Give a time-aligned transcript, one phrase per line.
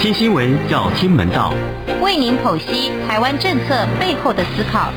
[0.00, 1.52] 听新闻要听门道，
[2.00, 4.90] 为您剖析台湾政策背后的思考，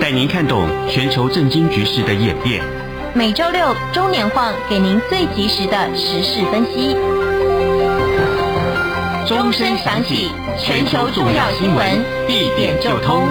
[0.00, 2.64] 带您看懂全球政经局势的演变。
[3.12, 6.96] 每周六中年晃给您最及时的时事分析。
[9.26, 11.86] 钟声响起，全球重要新闻
[12.26, 13.28] 一点就通。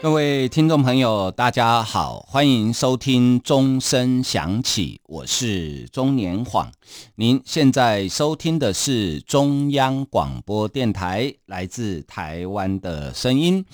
[0.00, 6.70] 各位听众朋友，大家好，欢迎收听钟声响起，我是钟年晃。
[7.16, 13.64] 您现在收听的是中央广播电台来自台湾的声音。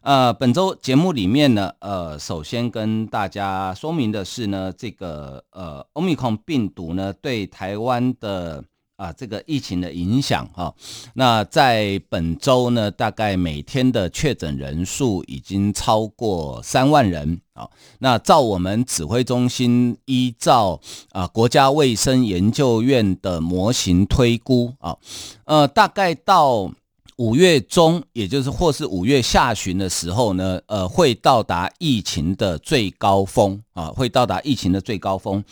[0.00, 8.64] 呃，本周节目里面呢，呃，首先跟大家说明的是呢，这个呃，Omicron 病毒呢对台湾的。
[8.96, 10.72] 啊，这个疫情的影响哈，
[11.14, 17.68] 那在本周呢，大概每天的确诊人数已经超过三万人啊。
[17.98, 20.80] 那照我们指挥中心依照
[21.10, 24.96] 啊国家卫生研究院的模型推估啊，
[25.44, 26.72] 呃，大概到
[27.16, 35.42] 五月中，也就是或是五月下旬的时候呢，呃，会到达疫情的最高峰啊，会到达疫情的最高峰。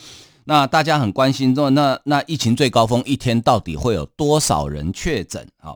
[0.45, 5.47] 那大家很关心说，那那疫情最高峰一天到底会有多少人确诊？
[5.57, 5.75] 啊，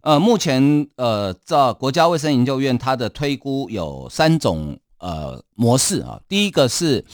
[0.00, 6.20] 呃，目前呃，这国家卫生研究院它的推估有三种呃模式啊。
[6.28, 7.04] 第一个是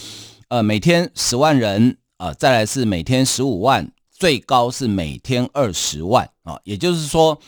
[0.48, 6.60] 呃每天十万人啊，再来是每天十五万，最高是每天二十万啊。
[6.64, 7.38] 也就是说，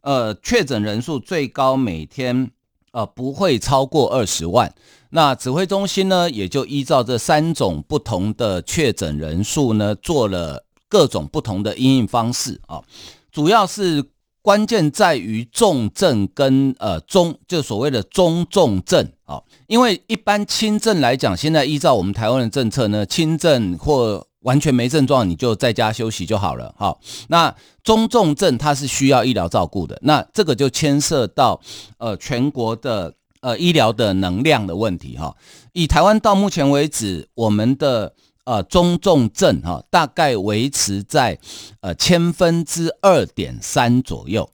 [0.00, 2.50] 呃，确诊人数最高每天
[2.90, 4.74] 呃不会超过二十万。
[5.14, 12.82] 那指挥中心呢，也就依照这三种不同的确诊人数呢，做了各种不同的应应方式啊。
[13.30, 14.04] 主要是
[14.42, 19.40] 关键在于重症跟呃中，就所谓的中重症啊。
[19.68, 26.74] 因为一般轻症来讲，现在依照我们台湾的政策呢，轻症或完全没症状，你就在家休息就好了。
[26.76, 27.54] 好，那
[27.84, 31.60] 中重症它是需要医疗照顾的，那这个就牵涉到
[31.98, 33.14] 呃全国的。
[33.44, 35.36] 呃，医疗的能量的问题哈，
[35.74, 41.38] 以台湾到目前为止，我们的呃中重症哈，大概维持在
[41.82, 44.48] 呃千分之二点三左右，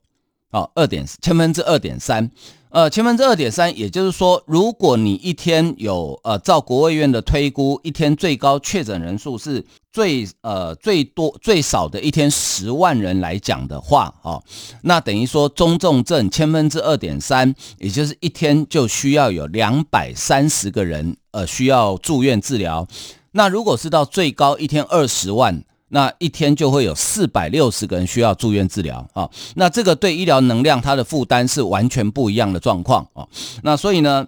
[0.49, 2.29] 哦，二点千分之二点三。
[2.71, 14.41] 呃，千分之二点三，也就是说，如果你一天有呃，照国务院的推估，一天最高确诊人数是最呃最多最少的一天十万人来讲的话，哦，
[14.83, 22.87] 那等于说中重症千分之二点三，也就是一天就需要有两百三十个人呃需要住院治疗。
[23.33, 25.61] 那如果是到最高一天二十万。
[25.93, 33.27] 那一天就会有四百六十个人需要住院治疗啊，那这个对医疗能量它的负担是完全不一样的状况啊。
[33.61, 34.25] 那所以呢，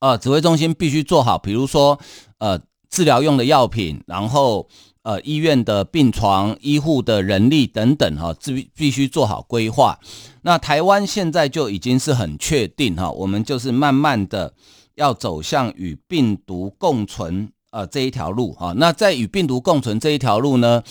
[0.00, 1.98] 呃，指挥中心必须做好，比如说
[2.38, 2.60] 呃
[2.90, 4.68] 治疗用的药品，然后
[5.02, 9.98] 呃医院的病床、医护的人力等等哈，必必须做好规划。
[10.42, 14.52] 那台湾现在就已经是很确定哈，我们就是慢慢的
[14.94, 17.50] 要走向与病毒共存。
[17.70, 20.82] 呃，这一条路哈，那在与病毒共存这一条路呢，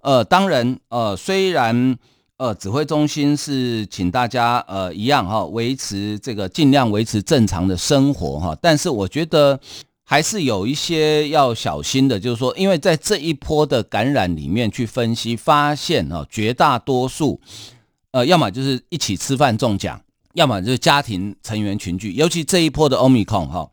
[0.00, 1.98] 呃，当然，呃，虽然
[2.36, 9.58] 呃，指挥中心是请大家呃一样哈，维持这个尽量维持正常的生活哈，但是我觉得
[10.04, 17.40] 还是有一些要小心的，就是说，因为在这一波的感染里面去分析，发现哈，绝大多数
[18.12, 20.00] 呃，要么就是一起吃饭中奖，
[20.34, 23.68] 要么就是家庭成员群聚，尤其这一波的 Omicron 哈，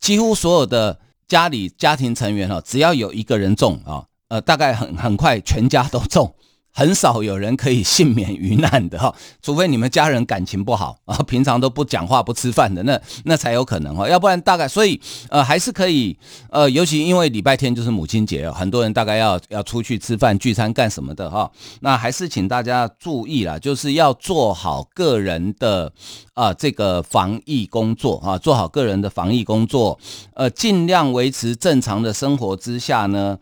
[0.00, 0.98] 几乎所有的。
[1.28, 6.34] 家里家庭成员哈，只要有一个人中啊，呃，大概很很快全家都中。
[6.78, 9.12] 很少有人可以幸免于难的哈，
[9.42, 16.16] 除非你们家人感情不好啊，平常都不讲话不吃饭的，那那才有可能哈，要不然大概所以呃还是可以
[16.50, 21.50] 呃，尤其因为礼拜天就是母亲节，很多人大概要要出去吃饭聚餐干什么的哈，
[21.80, 25.92] 那还是请大家注意啦，就是要做好个人的
[26.34, 29.98] 啊这个防疫工作啊，做好个人的防疫工作，
[30.34, 33.36] 呃，尽量维持正常的生活之下呢。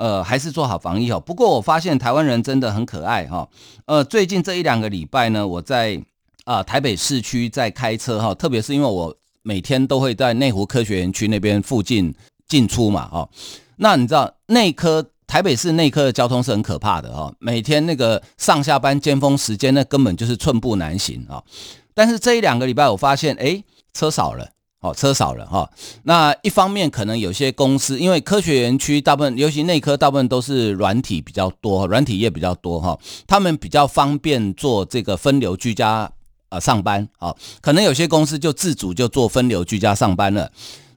[0.00, 1.20] 呃，还是做好防疫哦。
[1.20, 3.46] 不过我发现台湾人真的很可爱哈。
[3.84, 6.02] 呃，最近这一两个礼拜呢，我在
[6.46, 12.14] 啊、台北市区在开车哈，特别是因为我每天都会在内湖科学园区那边附近
[12.48, 13.28] 进出嘛哈。
[13.76, 21.44] 那你知道内科台北市内科的交通是很可怕的哈，每天那个上下班尖峰时间那根本就是寸步难行啊。
[21.92, 24.48] 但是这一两个礼拜我发现，哎，车少了。
[24.80, 25.70] 哦，车少了哈。
[26.04, 32.98] 那一方面可能有些公司，因为科学园区大部分，尤其内科大部分都是软体比较多，软体业比较多哈。
[33.26, 36.10] 他们比较方便做这个分流居家
[36.48, 37.06] 啊上班。
[37.18, 40.50] 啊，可能有些公司就自主就做分流居家上班了。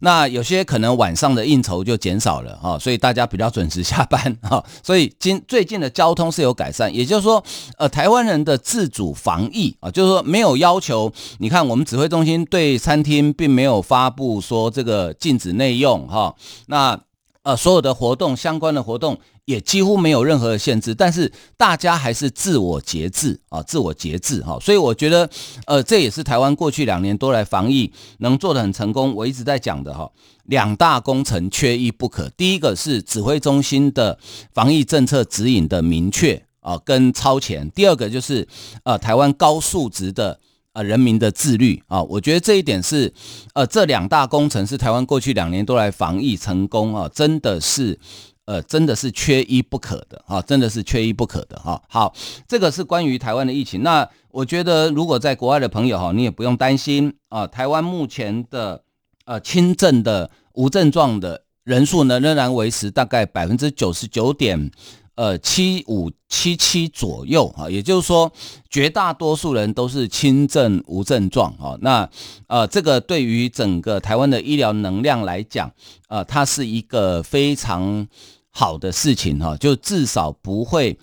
[0.03, 7.41] 那有些可能晚上的应酬就减少了哈，所以大家比较准时下班哈， 所以今最近的交通是有改善，也就是说，
[7.77, 11.09] 呃，台湾人的自主防疫啊，就是说没有要求，
[11.39, 16.35] 你看我们指挥中心对餐厅并没有发布说这个禁止内用哈，
[16.67, 16.99] 那
[17.43, 19.17] 呃所有的活动相关的活动。
[19.45, 25.29] 也几乎没有任何的限制，但是大家还是自我节制啊，自我节制哈，所以我觉得，
[25.65, 29.13] 呃，这也是台湾过去两年多来防疫能做得很成功。
[29.13, 30.09] 我一直在讲的哈，
[30.45, 32.29] 两大工程缺一不可。
[32.37, 34.17] 第一个是指挥中心的
[34.53, 38.47] 防疫政策指引的明确啊跟超前，第二个就是
[38.85, 40.39] 呃台湾高素质的
[40.73, 42.03] 呃人民的自律啊。
[42.03, 43.13] 我觉得这一点是
[43.53, 47.99] 呃这两大工程是台湾过去两年多来防疫成功啊，真的是。
[48.45, 51.81] 呃，真的是缺一不可的哈，真的是缺一不可的哈。
[51.87, 52.13] 好，
[52.45, 53.83] 这个是关于台湾的疫情。
[53.83, 57.47] 那我觉得，如果在国外的朋友哈，你也不用担心啊。
[57.47, 58.83] 台湾目前的
[59.23, 64.69] 呃轻症的无症状的人数呢，仍然维持大概百分之九十九点
[65.15, 67.69] 呃七五七七左右啊。
[67.69, 68.31] 也就是说，
[68.69, 71.77] 绝大多数人都是轻症无症状啊。
[71.81, 72.09] 那
[72.47, 75.71] 呃，这个对于整个台湾的医疗能量来讲，
[76.07, 78.07] 呃，它是一个非常
[78.49, 80.97] 好的事情哈，就至少不会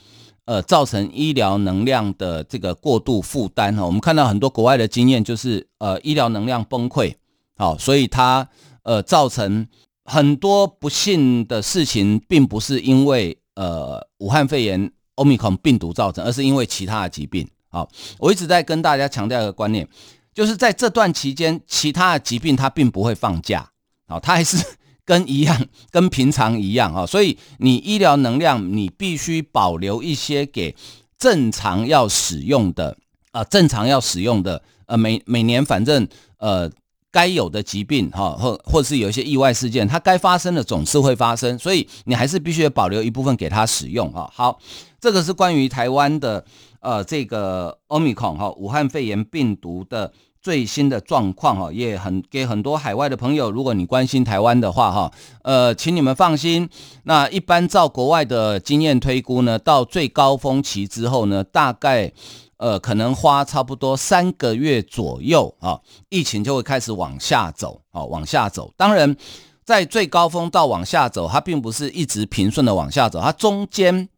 [0.44, 3.84] 呃造成医疗能量的这个过度负担哈。
[3.84, 7.14] 我们看到很多国外的经验，就是呃医疗能量崩溃，
[7.56, 8.48] 好，所以它
[8.82, 9.66] 呃造成
[10.04, 17.48] 很多不幸的事情，并不是因为呃武汉肺炎 Omicron 病毒造成，而是因为其他的疾病。
[17.68, 17.88] 好，
[18.18, 19.88] 我一直在跟大家强调一个观念，
[20.34, 23.70] 就是在这段期间，其他的疾病它并不会放假，
[24.06, 24.56] 好，它还是。
[25.02, 30.76] 跟一样， 跟平常一样啊，所以你医疗能量你必须保留一些给
[31.18, 32.96] 正常要使用的
[33.32, 36.06] 啊，正常要使用的呃，每每年反正
[36.36, 36.70] 呃
[37.12, 44.30] 该有的疾病哈，或或是有一些意外事件，它该发生的总是会发生，所以你还是必须保留一部分给它使用啊。
[44.32, 44.58] 好，
[45.00, 46.44] 这个是关于台湾的
[46.80, 50.12] 呃这个 Omicron 哈，武汉肺炎病毒的。
[50.42, 55.12] 最新的状况哈，也很给很多海外的朋友，如果你关心台湾的话哈，
[55.42, 56.66] 呃，请你们放心。
[57.02, 62.10] 那一般照国外的经验推估呢，到最高峰期之后呢，大概
[62.60, 65.80] 呃可能花差不多三个月左右啊，
[66.10, 68.70] 疫情就会开始往下走啊，往下走。
[68.76, 69.16] 当然，
[69.64, 74.08] 在最高峰到往下走，它并不是一直平顺的往下走，它中间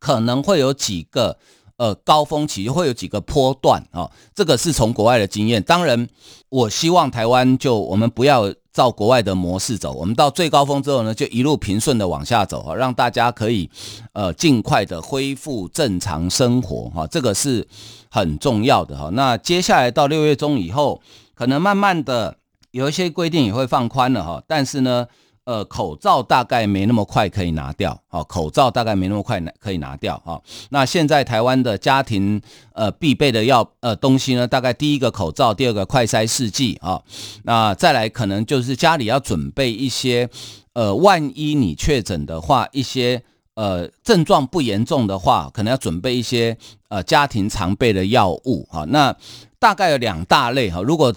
[0.00, 1.38] 可能会有几个。
[1.78, 5.60] 呃，高峰期会有几个波段啊，这个是从国外的经验。
[5.60, 6.06] 当然，
[6.48, 13.68] 我希望台湾就我们不要照国外的模式走，我们到最高峰之后呢，就一路平顺的往下走哈，让大家可以
[14.12, 17.66] 呃尽快的恢复正常生活哈，这个是
[18.10, 19.10] 很重要的哈。
[19.12, 21.00] 那接下来到六月中以后，
[21.34, 22.38] 可能慢慢的
[22.70, 25.06] 有一些规定也会放宽了哈，但是呢。
[25.44, 30.40] 呃，口罩大概没那么快可以拿掉，好，口罩大概没那么快拿可以拿掉，哈。
[30.70, 32.40] 那现在台湾的家庭
[32.74, 37.02] 呃必备的药呃东西呢，大概第一个口罩，第二个快筛试剂啊，
[37.42, 40.28] 那再来可能就是家里要准备一些
[40.74, 43.20] 呃，万一你确诊的话，一些
[43.54, 46.56] 呃症状不严重的话，可能要准备一些
[46.88, 48.84] 呃家庭常备的药物，哈。
[48.88, 49.14] 那
[49.58, 51.12] 大概有两大类，哈，如果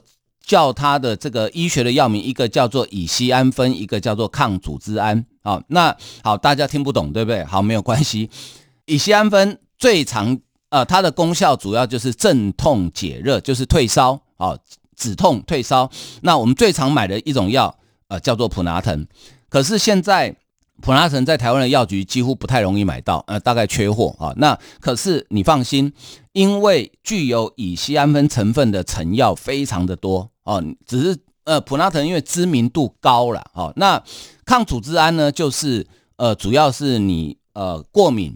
[0.46, 5.26] 叫它的这个医学的药名，一个叫做乙酰胺酚，一个叫做抗组织胺。
[5.44, 7.44] 好，那好，大家听不懂对不对？
[7.46, 8.30] 好，没有关系。
[8.86, 10.40] 乙酰胺酚最常
[10.70, 14.58] 呃，它的功效主要就是镇痛解热，就是退烧啊，
[14.96, 15.90] 止痛退烧。
[16.22, 17.76] 那我们最常买的一种药
[18.08, 19.08] 呃，叫做普拿疼。
[19.50, 20.36] 可是现在
[20.82, 24.34] 普拿疼在台湾的药局几乎不太容易买到，呃，大概缺货啊。
[24.38, 25.94] 那可是你放心，
[26.34, 30.30] 因为具有乙酰胺酚成分的成药非常的多。
[30.46, 34.02] 哦，只是呃，普拿疼因为知名度高了，哦，那
[34.46, 35.86] 抗组织胺呢，就是
[36.16, 38.36] 呃，主要是你呃过敏、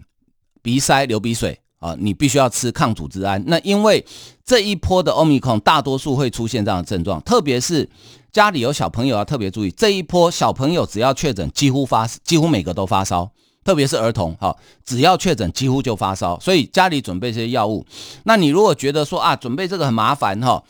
[0.61, 3.43] 鼻塞、流鼻水啊，你必须要吃抗组织胺。
[3.47, 4.05] 那因为
[4.45, 7.89] 这一波的 Omicron 大多数会出现这样的症状，特别是
[8.31, 13.31] 家里有小朋友要特别注意，这一波小朋友只要确诊，几乎发几乎每个都发烧，
[13.63, 17.85] 特别是儿童，哈，只要确诊几乎就发烧，所以家里准备这些药物。
[18.23, 20.63] 那你如果觉得说啊，准备这个很麻烦，哈。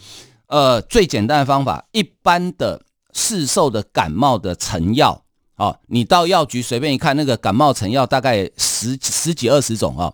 [0.50, 2.82] 呃，最简单的方法，一般的
[3.14, 5.24] 市售的感冒的成药，
[5.56, 10.14] 哦，你到药局随便一看，那个感冒成药大概十十几二十种哦，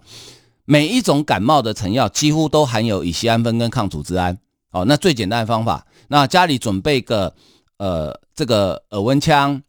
[0.66, 4.38] 每一种感冒的成药几乎都含有乙醯胺酚跟抗组织胺，
[4.72, 7.34] 哦，那最简单的方法，那家里准备个
[7.78, 9.62] 呃这个耳温枪。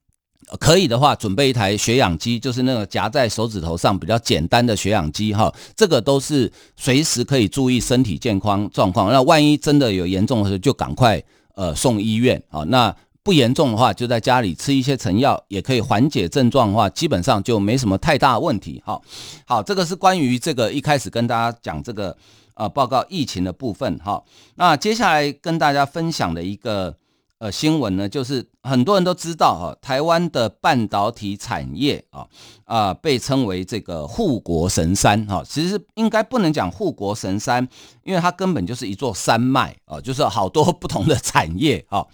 [0.60, 9.10] 可以的话，准备一台血氧机，就是那个夹在手指头上比较简单的血氧机哈，这个都是随时可以注意身体健康状况。
[9.10, 11.20] 那万一真的有严重的时候，就赶快
[11.56, 12.62] 呃送医院啊。
[12.68, 18.80] 那不严重的话，就在家里吃一些成药，也可以缓解症状的话，基本上就没什么太大问题。
[18.86, 19.00] 哈，
[19.44, 22.16] 好，这个是关于这个一开始跟大家讲这个
[22.54, 23.98] 呃报告疫情的部分。
[23.98, 24.22] 哈，
[24.54, 26.96] 那接下来跟大家分享的一个
[27.38, 32.26] 呃新闻呢，就是很多人都知道哈，台湾的半导体产业啊
[32.64, 35.26] 啊被称为这个护国神山。
[35.26, 37.68] 哈，其实应该不能讲护国神山，
[38.04, 41.84] 因为它根本就是一座山脉啊，就是好多不同的产业。
[41.88, 42.06] 哈。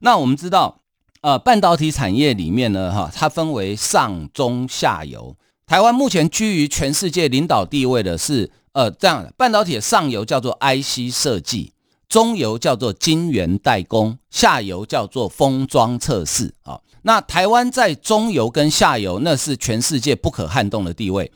[0.00, 0.78] 那我们知道，
[1.20, 5.36] 呃，半导体产业里面呢，哈，它分为上中下游。
[5.66, 11.72] 台湾目前居于全世界领导地位的是，呃，这样的半导体的上游叫做 IC 设计，
[12.10, 16.52] 中游叫做晶圆代工，下游叫做封装测试。
[16.64, 21.32] 啊，那台湾在中游跟下游，那是全世界不可撼动的地位。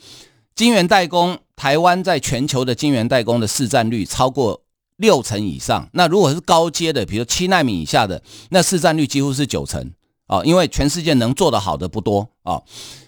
[0.54, 4.60] 晶圆代工，台湾在全球的晶圆代工的市占率超过。
[4.98, 9.90] 六成以上，那如果是高阶的，比如七纳米以下的，那市占率几乎是九成
[10.28, 12.62] 啊，因为全世界能做得好的不多啊。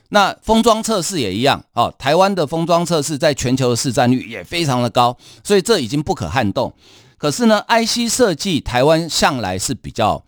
[0.08, 6.74] 那封装测试也一样啊，台湾的封装测试在全球的市占率也非常的高，所以这已经不可撼动。
[7.18, 10.24] 可是呢，IC 设计台湾向来是比较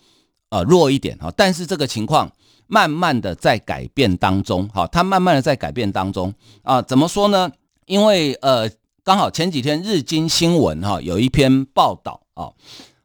[0.51, 2.31] 呃弱一点哈，但是这个情况
[2.67, 7.51] 慢慢的在改变当中，哈，它慢慢的在改变当中啊，怎么说呢？
[7.87, 8.71] 因为呃。
[9.05, 12.53] 刚好前几天日经新闻哈有一篇报道啊，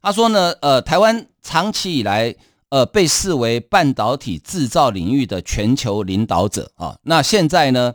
[0.01, 2.35] 他说呢，呃，台湾长期以来
[2.67, 7.93] 呃被视为半导体制造领域的全球领导者啊，那现在呢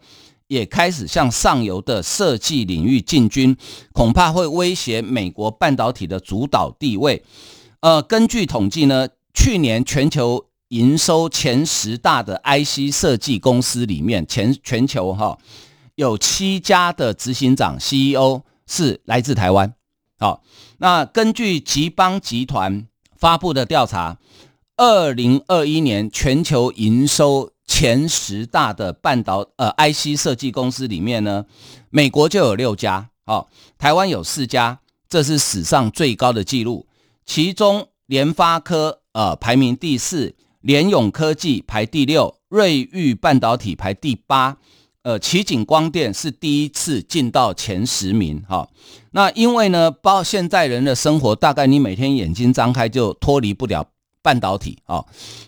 [0.49, 3.57] 也开始向上游的设计领域进军，
[3.93, 7.23] 恐怕会威胁美国半导体的主导地位。
[7.81, 15.39] 呃，根据统计呢，去年全球营收前十大的 IC 设计公司里面，全全球哈。
[15.95, 19.75] 有七家的执行长 CEO 是来自台湾。
[20.19, 20.43] 好，
[20.79, 22.87] 那根据吉邦集团
[23.17, 24.19] 发布的调查，
[24.77, 31.45] 二零二一年全球营收前十大的半导呃 IC 设计公司里面呢，
[31.91, 33.49] 美国就有六家，好，
[33.79, 36.87] 台湾有四家，这是史上最高的纪录。
[37.25, 44.57] 其中联发科呃排名第四，联咏科技排第六，瑞昱半导体排第八。
[45.03, 48.69] 呃，奇景光电是第一次进到前十名，哈。
[49.13, 53.87] 那因为呢，包现在人的生活，大概你每天眼睛张开就脱离不了
[54.21, 55.03] 半导体，啊。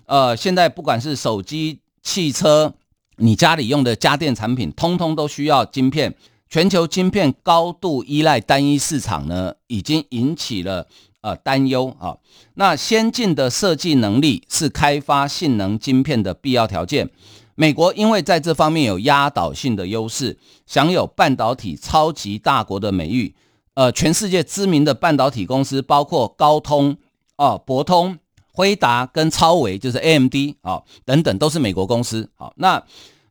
[0.06, 2.74] 呃，现在不管是手机、汽车，
[3.16, 6.14] 你家里用的家电产品，通通都需要晶片。
[6.48, 10.88] 全球晶片高度依赖单一市场呢，已经引起了
[11.20, 12.16] 呃担忧啊。
[12.54, 17.08] 那先进的设计能力是开发性能晶片的必要条件。
[17.54, 23.34] 美国因为在这方面有压倒性的优势，享有半导体超级大国的美誉。
[23.74, 26.96] 呃，全世界知名的半导体公司包括高通、
[27.36, 28.18] 哦、博通、
[28.52, 32.28] 辉达跟超微，就是 AMD 啊、哦、等等，都是美国公司。
[32.36, 32.82] 好、那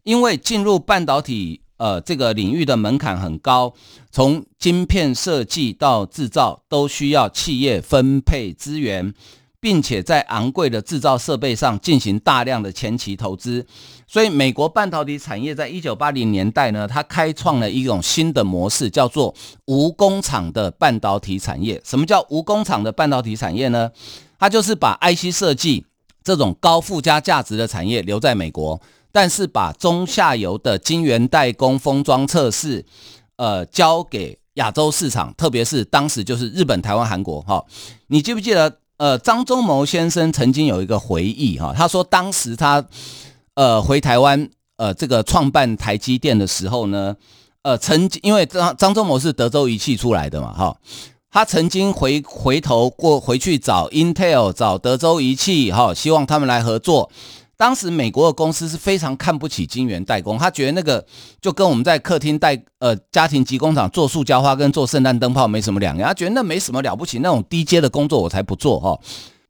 [0.03, 3.73] 因为进入半导体呃这个领域的门槛很高，
[4.11, 9.13] 从晶片设计到制造都需要企业分配资源。
[9.61, 13.65] 并且在昂贵的制造设备上进行大量的前期投资，
[14.07, 19.35] 所以美国半导体产业在一九八零年代呢，它开创了一种新的模式，叫做
[19.65, 21.81] 无工厂的半导体产业。
[21.83, 23.91] 什么叫无工厂的半导体产业呢？
[24.39, 25.85] 它就是把 IC 设计
[26.23, 28.81] 这种高附加价值的产业留在美国，
[29.11, 32.85] 但是把中下游的晶圆代工、封装测试，
[33.35, 37.41] 呃，交给亚洲市场，特别是当时就是日本、台湾、韩国。
[37.41, 37.63] 哈，
[38.07, 38.79] 你记不记得？
[38.97, 42.85] 呃，张忠谋先生曾经有一个回忆哈，他说当时他
[43.53, 47.15] 呃回台湾呃这个创办台积电的时候呢，
[47.61, 50.77] 呃曾经因为张张忠谋是德州仪器出来的嘛哈，
[51.31, 57.11] 他曾经回回头过回去找 Intel 找德州仪器哈，希望他们来合作。
[57.55, 61.05] 当时美国的公司是非常看不起晶圆代工，他觉得那个
[61.41, 68.97] 就跟我们在客厅代呃家庭级工厂做塑胶花跟做圣诞灯泡没什么两样，他觉得那没什么了不起，那种低阶的工作我才不做哈。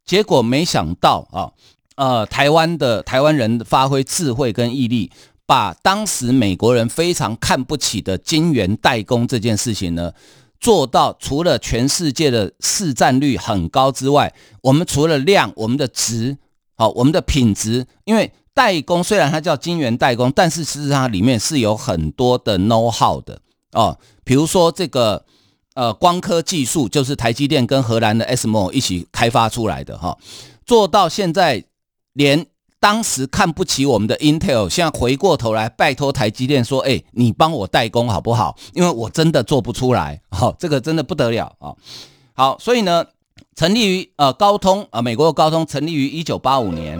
[0.03, 1.51] 结果没想到啊，
[1.97, 5.11] 呃，台湾的台湾人发挥智慧跟毅力，
[5.45, 10.11] 把当时美国人非常看不起的晶圆代工这件事情呢，
[10.59, 16.37] 做到除了全世界的市占率很高之外，我们除了量，我们的值。
[16.75, 23.41] 好，我们的品质，因为代工虽然它叫晶圆代工，但是事实上它里面是有很多的 know how 的
[23.73, 23.99] 哦。
[24.23, 25.25] 比如说这个
[25.73, 30.17] 呃光刻技术，就是台积电跟荷兰的 SMO 一起开发出来的哈、
[30.65, 31.65] 做到现在
[32.13, 32.45] 连
[32.79, 38.55] 当时看不起我们的 Intel，现在回过头来拜托台积电说，哎，你帮我代工好不好？
[38.73, 41.77] 因为我真的做不出来，好、哦，这个真的不得了啊、哦。
[42.33, 43.05] 好，所以呢。
[43.55, 46.97] 成立于呃高通啊、美国的高通成立于一九八五年，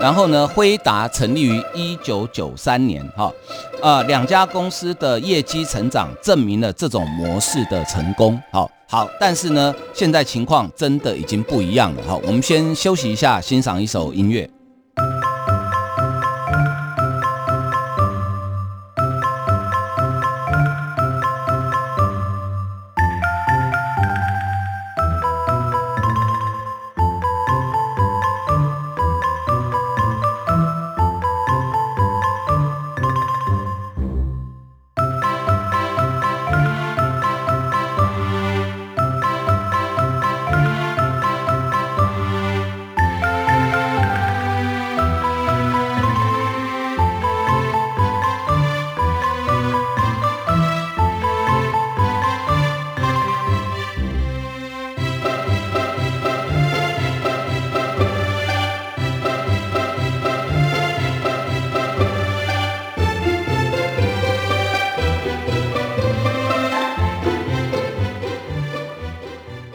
[0.00, 3.32] 然后呢，辉达成立于一九九三年，哈，
[3.80, 14.48] 呃，两家公司的业绩成长证明了这种模式的成功，好，好，但是呢，现在情况真的已经不一样了，好，我们先休息一下，欣赏一首音乐。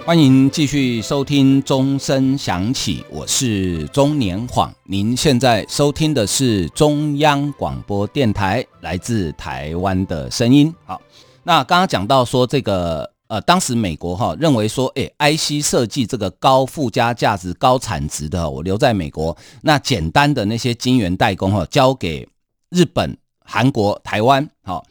[0.06, 4.72] 欢迎继续收听钟声响起，我是钟年晃。
[4.84, 10.72] 您现在收听的是中央广播电台来自台湾的声音。
[10.86, 11.02] 好，
[11.42, 22.30] 那刚刚讲到说这个呃，当时美国哈认为说，哎，IC 设计这个高附加价值、高产值的，我留在美国，那简单的那些晶圆代工哈，交给
[22.70, 24.48] 日本、韩国、台湾。
[24.64, 24.86] 好，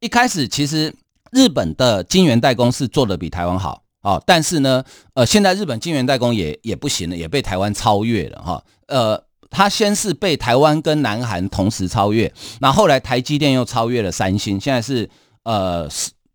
[0.00, 0.92] 一开始其实
[1.30, 3.84] 日本的晶圆代工是做的比台湾好。
[4.06, 4.84] 哦，但是呢，
[5.14, 8.62] 呃，现在日本晶圆代工也也不行了，也被台湾超越了哈。
[8.86, 9.20] 呃，
[9.50, 15.10] 它先是被台湾跟南韩同时超越，那后来台积电又超越了三星，现在是
[15.42, 15.88] 呃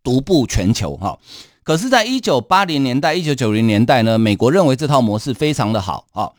[0.04, 1.18] 独步全球哈。
[1.64, 6.30] 可是，在一九八零年代、一九九零年代呢，美国认为这套模式非常的好啊。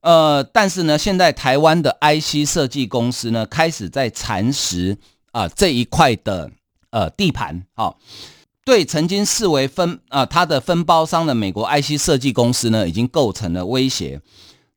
[0.00, 4.96] 呃，但是呢，现在台湾的 IC 设计公司呢，开始在蚕食
[5.32, 6.50] 啊这一块的
[6.88, 7.92] 呃地盘啊。
[8.64, 14.20] 对曾经视为分啊、呃，它的分包商的美国 IC 设计公司呢，已经构成了威胁。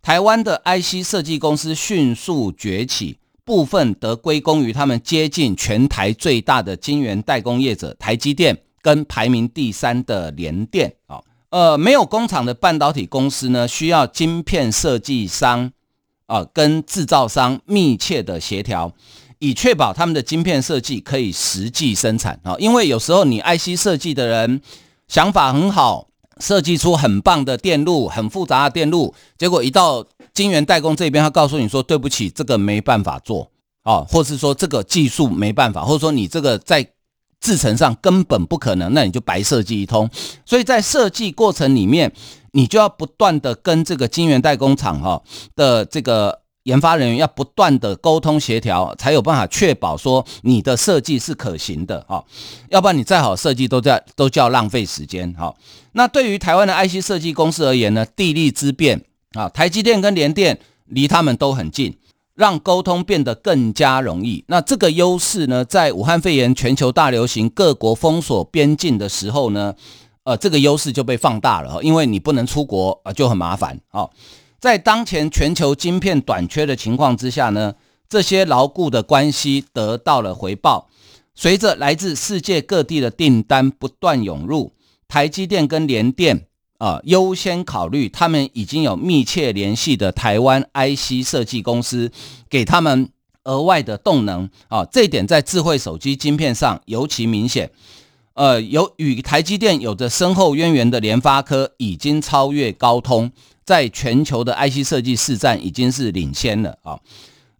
[0.01, 11.21] 台湾的 IC 设计公司迅速崛起，部分得归功于他们接近全台最大的晶圆代工业者台积电，跟排名第三的联电啊。
[11.49, 15.71] 呃，没有工厂的半导体公司呢，需要晶片设计商
[16.25, 18.91] 啊、跟制造商密切的协调。
[19.43, 24.61] 以确保他们的晶片设计可以实际生产啊，因为有时候你 IC 设计的人
[25.09, 26.07] 想法很好，
[26.39, 33.51] 设计出很棒的电路、很复杂的电路，结果一到晶圆代工这边，他告诉你说：“对不起，这个没办法做
[33.83, 36.87] 啊，或是说这个技术没办法，或者说你这个在
[37.41, 40.09] 制程上根本不可能，那你就白设计一通。”
[40.47, 42.13] 所以在设计过程里面，
[42.53, 45.21] 你就要不断的跟这个晶圆代工厂哈
[45.53, 46.42] 的这个。
[46.63, 52.23] 研发人员要不断的沟通协调，才有办法确保说你的设计是可行的哈，
[52.69, 55.53] 要不然你再好设计都在都叫浪费时间哈。
[55.91, 61.97] 那对于台湾的 IC 设计公司而言呢，地利之便啊，台积电跟联电离他们都很近，
[62.33, 64.45] 让沟通变得更加容易。
[64.47, 69.75] 那这个优势呢，在武汉肺炎全球大流行、各国封锁边境的时候呢，
[70.23, 74.07] 呃，这个优势就被放大了，因为你不能出国啊，就很麻烦啊。
[74.63, 77.75] 在当前全球晶片短缺的情况之下呢，
[78.07, 80.87] 这些牢固的关系得到了回报。
[81.35, 84.71] 随着来自世界各地的订单不断涌入，
[85.09, 86.47] 台积电跟联电
[86.77, 92.09] 啊优先考虑他们已经有密切联系的台湾 IC 设计公司，
[92.49, 93.09] 给他们
[93.43, 94.85] 额外的动能啊。
[94.85, 97.69] 这一点在智慧手机晶片上尤其明显。
[98.35, 103.29] 呃，有与台积电有着深厚渊源的联发科已经超越高通。
[103.65, 106.99] 在全球的 IC 设计市占已经是领先了啊，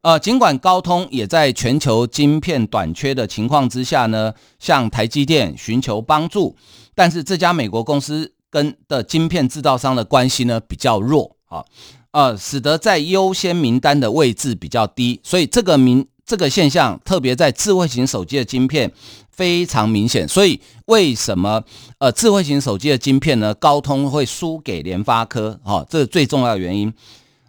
[0.02, 6.56] 呃，尽管高通也在全球晶片短缺的情况之下呢，向台积电寻求帮助，
[6.94, 11.63] 但是这家美国公司跟的晶片制造商的关系呢比较弱啊，
[12.12, 18.92] 呃，使得在优先名单的位置比较低，所以这个名这个现象特别在智慧型手机的晶片。
[19.36, 21.62] 非常明显，所以为什么
[21.98, 23.54] 呃智慧型手机的晶片呢？
[23.56, 25.60] 高通会输给联发科？
[25.63, 26.93] 哈、哦，这是最重要的原因。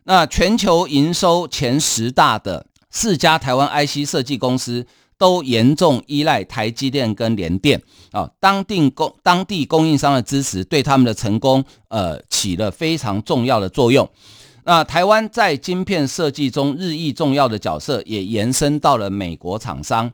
[0.05, 14.09] 那全球营收前十大的四家台湾 IC 设计公司都严重依赖台积电跟联电啊、当地供当地供应商的支持对他们的成功呃起了非常重要的作用。
[14.65, 20.11] 那台湾在晶片设计中日益重要的角色也延伸到了美国厂商。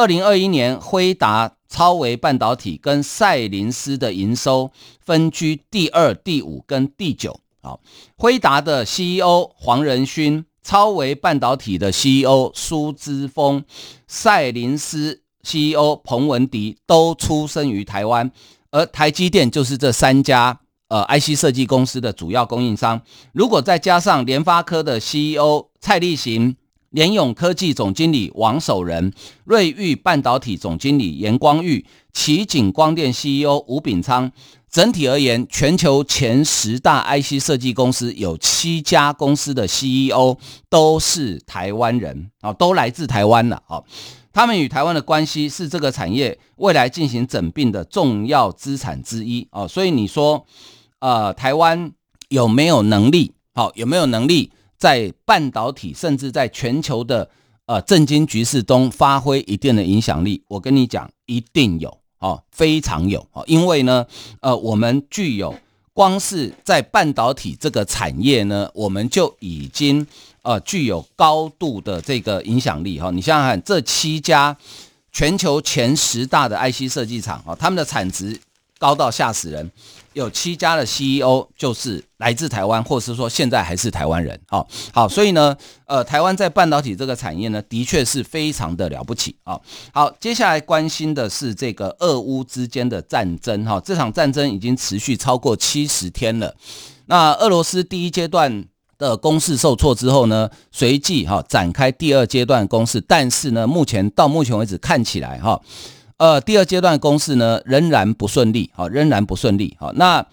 [0.00, 7.38] 二零二一年辉达、超微半导体跟赛灵思的营收分居第二、第五跟第九。
[7.60, 7.78] 好，
[8.16, 13.62] 辉达的 CEO 黄仁勋、超微半导体的 CEO 苏姿丰、
[14.06, 18.32] 赛灵思 CEO 彭文迪都出生于台湾，
[18.70, 20.58] 而台积电就是这三家
[20.88, 23.02] 呃 IC 设计公司的主要供应商。
[23.34, 26.56] 如果再加上联发科的 CEO 蔡力行。
[26.90, 29.12] 联咏科技总经理王守仁、
[29.44, 34.30] 瑞昱半导体总经理严光裕、奇景光电 CEO 吴秉昌。
[34.68, 40.36] 整体而言，全球前十大 IC 设计公司有七家公司的 CEO
[40.68, 43.82] 都是台湾人啊，都来自台湾了啊。
[44.32, 49.66] 他们与台湾的关系是这个产业未来进行整并的重要资产之一啊。
[49.66, 50.46] 所以你说，
[51.00, 51.90] 呃，台湾
[52.28, 53.32] 有没有能力？
[53.52, 54.52] 好，有没有能力？
[54.80, 57.28] 在半导体，甚至在全球的
[57.66, 64.06] 呃政经局势中发挥一定的影响力，我跟你讲，一定有哦，非常有哦，因为呢，
[64.40, 65.54] 呃，我们具有
[65.92, 70.06] 光是在半导体这个产业呢，我们就已经
[70.40, 74.56] 呃具有高度的这个影响力哈、你想想看，这七家
[75.12, 78.40] 全球前十大的 IC 设计厂啊，他们的产值
[78.78, 79.70] 高到吓死人。
[80.12, 84.38] 有七家的 CEO 就是来自台湾，或是说现在还是台湾人。
[84.48, 89.60] 好，好，所以呢，呃，台湾在半导体这个产业呢，的确是非常的了不起啊。
[89.92, 93.64] 好，接下来关心的是这个俄乌之间的战争。
[93.64, 96.56] 哈，这场战争已经持续超过七十天了。
[97.06, 98.64] 那俄罗斯第一阶段
[98.98, 105.60] 的攻势受挫之后呢，随即哈展开第二阶段攻势，但是呢，目前到目前为止看起来哈。
[106.20, 110.26] 呃，第二阶段攻势呢，仍然不顺利，好，仍然不顺利，好，那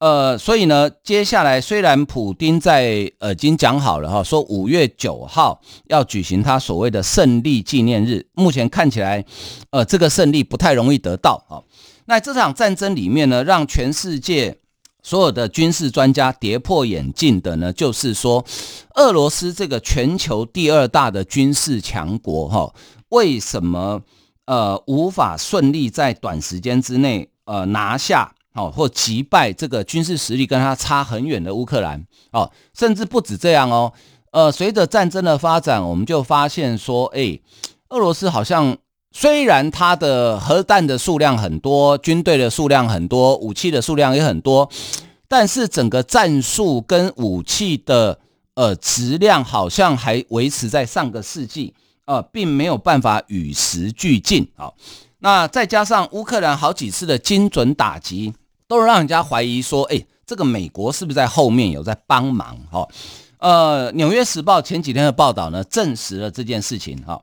[0.00, 9.24] 呃，所以呢，接下来虽然普丁在呃已经讲好了哈，说五月九号要举行他所谓的胜利纪念日，目前看起来，
[9.70, 11.64] 呃，这个胜利不太容易得到，好，
[12.06, 14.58] 那这场战争里面呢，让全世界
[15.04, 18.44] 所有的军事专家跌破眼镜的呢，就是说，
[18.96, 22.74] 俄罗斯这个全球第二大的军事强国哈，
[23.10, 24.02] 为什么？
[24.48, 33.92] 呃，无法顺利在短时间之内呃拿下哦，或击败这个军事实力跟他差很远的乌克兰哦，甚至不止这样哦。
[34.30, 37.38] 呃，随着战争的发展，我们就发现说，哎，
[37.90, 38.74] 俄罗斯好像
[39.12, 44.70] 虽然它的核弹的数量很多，军队的数量很多，武器的数量也很多，
[45.28, 48.18] 但是整个战术跟武器的
[48.54, 51.74] 呃质量好像还维持在上个世纪。
[52.08, 54.72] 呃，并没有办法与时俱进啊。
[55.18, 58.32] 那再加上乌克兰好几次的精准打击，
[58.66, 62.56] 都让人家怀疑说，哎，这个美国是不是在后面有在帮忙？
[62.70, 62.88] 哈，
[63.36, 66.96] 呃，《纽约时报》前几天的报道呢，证实了这件事情。
[67.04, 67.22] 哈，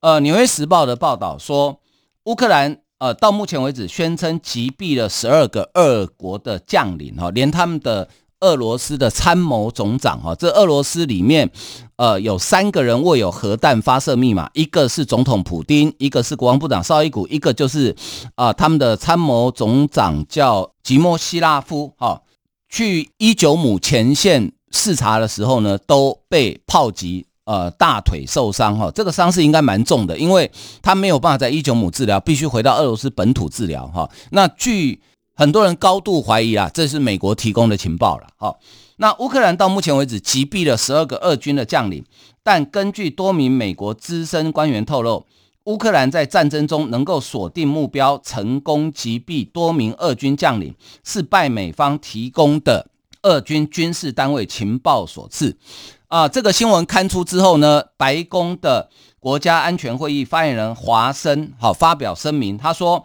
[0.00, 1.78] 呃，《纽约时报》的报道说，
[2.24, 8.08] 乌克兰呃到目前为止宣称击毙了十二个俄国的将领，哈，连他们的。
[8.42, 11.50] 俄罗斯的参谋总长哈，这俄罗斯里面，
[11.96, 17.96] 呃，有三个人握有核弹发射密码，一个是总统普丁，一个是国防部长绍伊古，一个就是
[18.34, 22.20] 啊、他们的参谋总长叫吉莫西拉夫哈。
[22.68, 30.50] 去伊久姆前线视察的时候呢，都被炮击，呃，大腿受伤哈，这个伤势应该蛮重的，因为
[30.80, 34.08] 他没有办法在伊久姆治疗，必须回到俄罗斯本土治疗哈。
[34.30, 35.00] 那据
[35.34, 38.28] 很多人高度怀疑啊，这是美国提供的情报了。
[38.36, 38.60] 好，
[38.96, 42.04] 那乌克兰到目前为止击毙了十二个俄军的将领，
[42.42, 45.26] 但根据多名美国资深官员透露，
[45.64, 52.88] 乌克兰在战争中能够锁定目标，成功击毙多名俄军将领，是拜美方提供的
[53.22, 55.56] 俄军军事单位情报所赐。
[56.08, 63.00] 啊，这个新闻刊出之后呢，白宫的国家安全会议发言人华生好发表声明，他说。《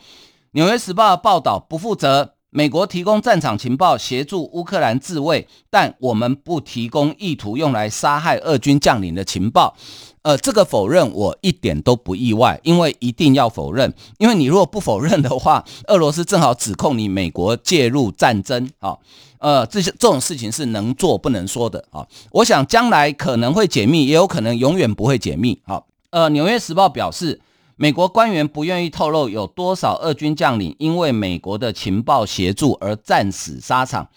[0.58, 9.76] 纽约时报》的报道不负责，美国提供战场情报协助乌克兰自卫，但我们不提供意图用来杀害俄军将领的情报。
[10.24, 18.68] 呃，这个否认我一点都不意外，因为一定要否认，因为你如果不否认的话，俄罗斯正好指控你美国介入战争。
[18.80, 19.00] 好，
[19.38, 21.86] 呃，这些这种事情是能做不能说的。
[21.92, 25.62] 好，我想将来可能会解密，也有可能永远不会解密。
[25.68, 27.42] 好，呃，《纽约时报》表示。
[27.80, 34.10] 美国官员不愿意透露有多少俄军将领因为美国的情报协助而战死沙场。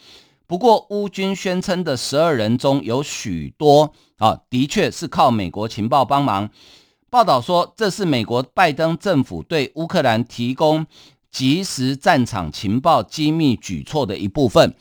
[0.47, 6.49] 不过，乌军宣称的十二人中有许多啊，的确是靠美国情报帮忙。
[7.11, 10.87] 报道说，这是美国拜登政府对乌克兰提供
[11.31, 14.75] 即时战场情报机密举措的一部分。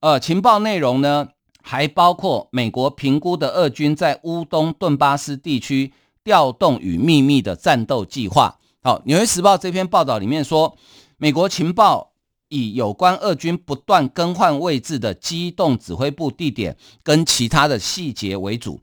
[0.00, 1.28] 呃，情报内容呢，
[1.60, 5.92] 还包括美国评估的俄军在乌东顿巴斯地区。
[6.24, 10.76] 调动与秘密的战斗计划，好，《纽约时报》这篇报道里面说，
[11.16, 12.12] 美国情报
[12.48, 18.80] 以有关俄军不断更换位置的机动指挥部地点跟其他的细节为主，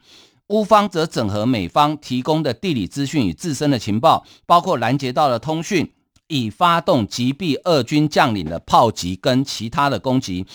[0.47, 5.93] 乌方则整合美方提供的地理资讯与自身的情报，包括拦截到的通讯，
[6.27, 10.45] 以发动击毙俄军将领的炮击跟其他的攻击。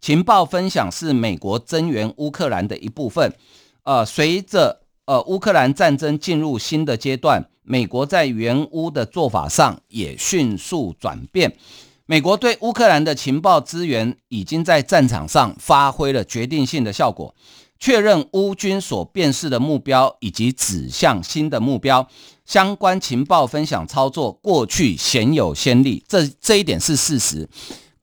[0.00, 3.32] 情报分享是美国增援乌克兰的一部分。
[3.84, 11.56] 呃，随着呃乌克兰战争进入新的阶段，美国在援乌的做法上也迅速转变。
[12.06, 17.34] 美国对乌克兰的情报资源已经在战场上发挥了决定性的效果，
[17.78, 22.06] 确认乌军所辨识的目标以及指向新的目标。
[22.44, 27.48] 相关情报分享操作过去鲜有先例，这这一点是事实。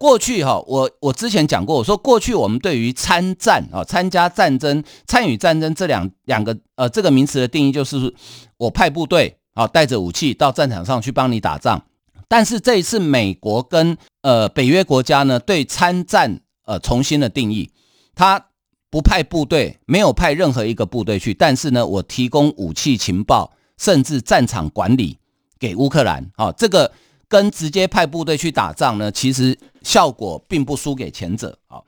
[0.01, 8.11] 过去哈，我我之前讲过，我说过去我们对于参战啊、参加战争、参与战争这两两个呃这个名词的定义，就是
[8.57, 11.79] 我派部队啊带着武器到战场上去帮你打仗。
[12.27, 17.69] 但是这一次美国跟呃北约国家呢对参战呃重新的定义，
[18.15, 18.47] 他
[18.89, 25.19] 不派部队，没有派任何一个部队去，但是呢我提供武器情报，甚至战场管理
[25.59, 26.91] 给乌克兰啊这个。
[27.31, 31.57] 跟直接派部队去打仗呢，其实效果并不输给前者。
[31.67, 31.85] 好，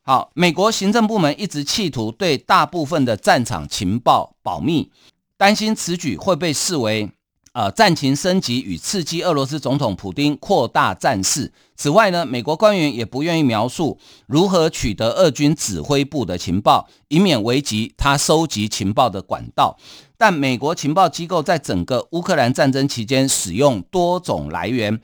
[0.00, 4.90] 好，美国行政部门一直企图对大部分的战场情报保密，
[5.36, 7.10] 担心此举会被视为
[7.58, 11.52] 呃战情升级与刺激俄罗斯总统普丁扩大战事。
[11.74, 19.76] 此外呢，美国官员也不愿意描述如何取得俄军指挥部的情报，以免危及他收集情报的管道。
[20.16, 25.00] 但美国情报机构在整个乌克兰战争期间使用多种来源，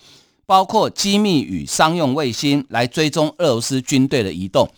[0.47, 4.69] 包括机密与商用卫星来追踪俄罗斯军队的移动。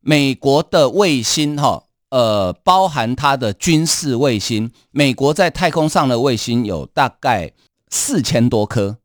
[0.00, 7.52] 美国的卫星，哈，呃，包含它的军事卫星，美国在太空上的卫星有大概
[7.90, 8.98] 四千多颗，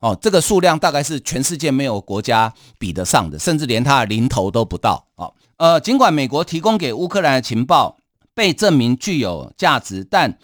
[0.00, 5.06] 哦，这个数量大概是全世界没有国家比得上的，甚至连它的零头都不到。
[5.16, 7.96] 哦，呃，尽管美国提供给乌克兰的情报。
[8.36, 10.36] 被证明具有价值，但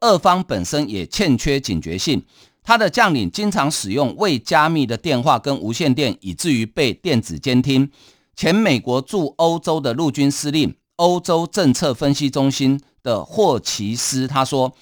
[0.00, 2.24] 俄方本身也欠缺警觉性。
[2.64, 7.88] 他的将领经常使用未加密的电话跟无线电，以至于被电子监听。
[8.34, 14.74] 前美国驻欧洲的陆军司令、欧洲政策分析中心的霍奇斯他说：“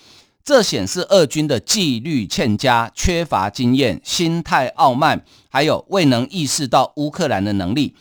[0.44, 7.94] 这显示俄军的纪律欠佳、缺乏经验、心态傲慢，还有未能意识到乌克兰的能力。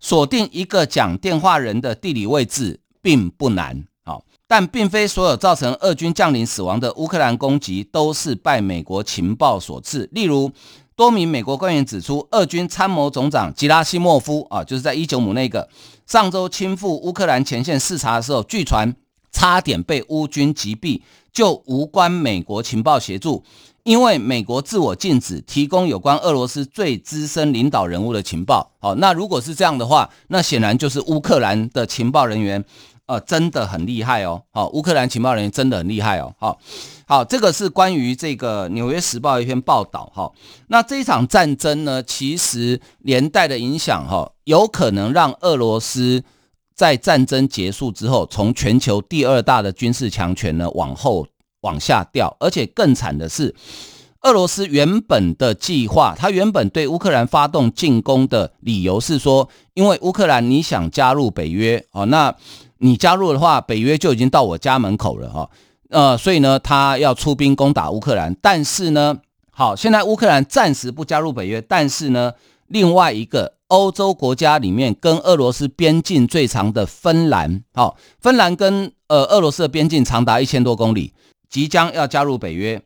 [0.00, 10.08] 锁定一个讲电话人的地理位置并不难。”好但并非所有造成俄军将领死亡的乌克兰攻击都是拜美国情报所致。
[10.12, 10.50] 例如，
[10.98, 15.68] 多名美国官员指出，俄军参谋总长吉拉西莫夫啊，就是在伊久姆那个
[16.08, 18.92] 上周亲赴乌克兰前线视察的时候，据传
[19.30, 21.00] 差点被乌军击毙，
[21.32, 23.44] 就无关美国情报协助，
[23.84, 28.72] 因为美国自我禁止提供有关俄罗斯最资深领导人物的情报。
[28.80, 32.64] 好，那如果是这样的话，那显然就是乌克兰的情报人员。
[33.06, 34.42] 呃，真的很厉害哦！
[34.50, 36.34] 好，乌克兰情报人员真的很厉害哦！
[36.38, 36.58] 好，
[37.10, 40.30] 好，这个是关于这个《纽约时报》一篇报道哈。
[40.66, 46.22] 那这一场战争呢，其实连带的影响哈，有可能让俄罗斯
[46.74, 51.26] 在战争结束之后，从全球第二大的军事强权呢往后
[51.62, 52.36] 往下掉。
[52.40, 53.54] 而且更惨的是，
[54.20, 62.36] 俄罗斯原本的计划，他原本对乌克兰发动进攻的理由是说，因为乌克兰你想加入北约哦，那。
[62.80, 65.50] 你加入的话，北约就已经到我家门口了哈，
[65.90, 68.36] 呃，所以呢，他要出兵攻打乌克兰。
[68.42, 69.16] 但是呢，
[69.50, 72.32] 好，现在乌克兰暂时不加入北约，但是呢，
[72.66, 81.14] 另外一个欧洲国家里面跟俄罗斯边境最长的芬兰，好，芬兰跟呃俄罗斯的边境长达一千多公里，
[81.48, 82.82] 即将要加入北约。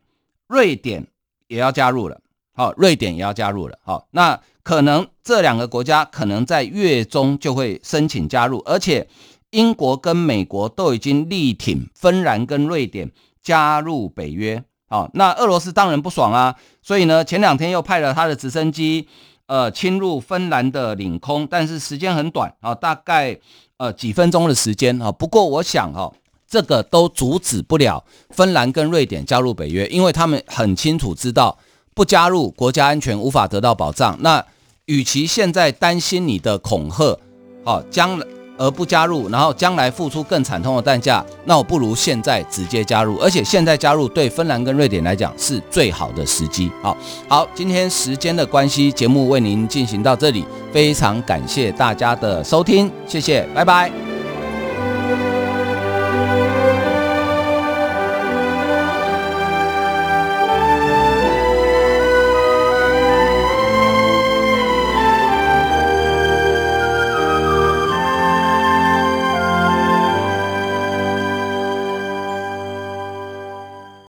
[0.46, 1.06] 瑞典
[1.48, 2.20] 也要加入了，
[2.54, 9.08] 好，瑞典也要加入了，好，那可能这两个国家可能在月中就会申请加入，而且。
[9.52, 13.10] 英国跟美国都已经力挺芬兰跟瑞典
[13.42, 19.06] 加入北约，好，那俄罗斯当然不爽啊，所以呢，前两天又派了他的直升机，
[19.46, 23.38] 呃，侵入芬兰的领空，但是时间很短啊，大概
[23.76, 25.12] 呃几分钟的时间啊。
[25.12, 26.10] 不过我想哈，
[26.48, 31.58] 这个都阻止不了芬兰跟瑞典加入北约，因为他们很清楚知道
[31.94, 34.16] 不加入国家安全无法得到保障。
[34.20, 34.46] 那
[34.86, 37.18] 与其现在担心你的恐吓，
[37.64, 38.26] 好，将来。
[38.62, 46.70] 而不加入，然后将来付出更惨痛的代价，那我不如现在直接加入，而且现在加入对芬兰跟瑞典来讲是最好的时机。
[46.80, 46.96] 好，
[47.26, 53.90] 好，今天时间的关系，节目为您进行到这里，非常感谢大家的收听，谢谢，拜拜。